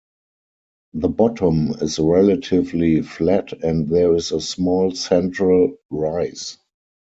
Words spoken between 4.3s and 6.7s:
a small central rise.